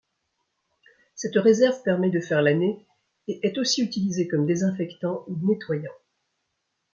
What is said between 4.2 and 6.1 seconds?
comme désinfectant ou nettoyant.